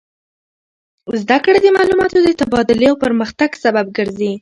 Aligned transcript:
زده 1.21 1.37
کړه 1.43 1.57
د 1.61 1.67
معلوماتو 1.77 2.17
د 2.25 2.29
تبادلې 2.41 2.87
او 2.89 2.95
پرمختګ 3.03 3.49
سبب 3.63 3.85
ګرځي. 3.97 4.31